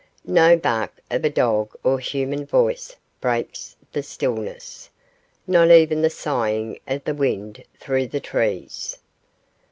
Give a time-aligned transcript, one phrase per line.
[0.25, 4.89] No bark of a dog or human voice breaks the stillness;
[5.45, 8.97] not even the sighing of the wind through the trees.